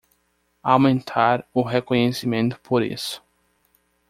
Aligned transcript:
Aumentar 0.65 1.47
o 1.53 1.61
reconhecimento 1.61 2.59
por 2.61 2.81
isso 2.81 3.23